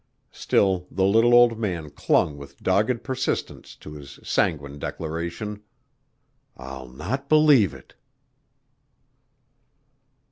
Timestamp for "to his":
3.75-4.19